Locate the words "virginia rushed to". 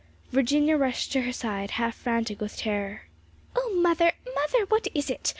0.31-1.21